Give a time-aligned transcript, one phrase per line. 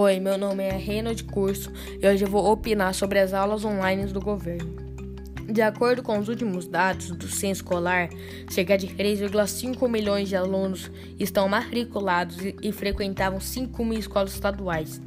[0.00, 3.64] Oi, meu nome é Reino de Curso e hoje eu vou opinar sobre as aulas
[3.64, 4.76] online do governo.
[5.50, 8.08] De acordo com os últimos dados do censo escolar,
[8.48, 10.88] cerca de 3,5 milhões de alunos
[11.18, 15.02] estão matriculados e frequentavam 5 mil escolas estaduais.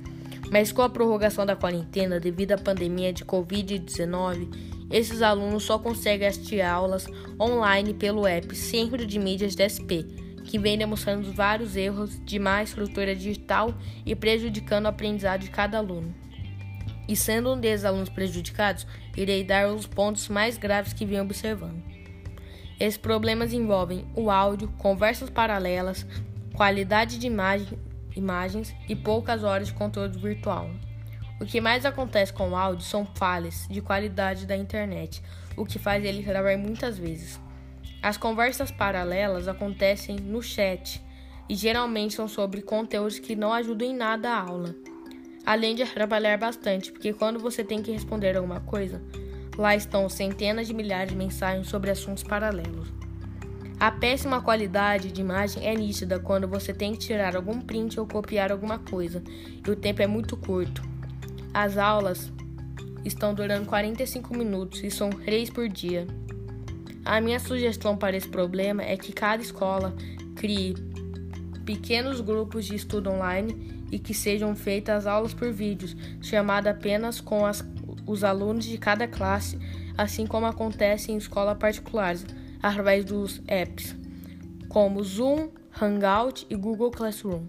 [0.51, 4.49] Mas com a prorrogação da quarentena devido à pandemia de Covid-19,
[4.91, 7.07] esses alunos só conseguem assistir aulas
[7.39, 13.15] online pelo app Centro de Mídias DSP que vem demonstrando vários erros de má estrutura
[13.15, 13.73] digital
[14.05, 16.13] e prejudicando o aprendizado de cada aluno.
[17.07, 21.83] E sendo um desses alunos prejudicados, irei dar os pontos mais graves que venho observando.
[22.79, 26.05] Esses problemas envolvem o áudio, conversas paralelas,
[26.55, 27.77] qualidade de imagem,
[28.15, 30.69] imagens e poucas horas de conteúdo virtual.
[31.39, 35.21] O que mais acontece com o áudio são falhas de qualidade da internet,
[35.57, 37.39] o que faz ele travar muitas vezes.
[38.01, 41.01] As conversas paralelas acontecem no chat
[41.47, 44.75] e geralmente são sobre conteúdos que não ajudam em nada a aula.
[45.45, 49.01] Além de atrapalhar bastante, porque quando você tem que responder alguma coisa,
[49.57, 52.87] lá estão centenas de milhares de mensagens sobre assuntos paralelos.
[53.79, 58.05] A péssima qualidade de imagem é nítida quando você tem que tirar algum print ou
[58.05, 59.23] copiar alguma coisa,
[59.67, 60.83] e o tempo é muito curto.
[61.51, 62.31] As aulas
[63.03, 66.07] estão durando 45 minutos e são 3 por dia.
[67.03, 69.93] A minha sugestão para esse problema é que cada escola
[70.35, 70.75] crie
[71.65, 77.45] pequenos grupos de estudo online e que sejam feitas aulas por vídeos, chamada apenas com
[77.45, 77.63] as,
[78.05, 79.59] os alunos de cada classe,
[79.97, 82.25] assim como acontece em escolas particulares,
[82.61, 84.01] através dos apps
[84.71, 85.49] como Zoom,
[85.81, 87.43] Hangout e Google Classroom.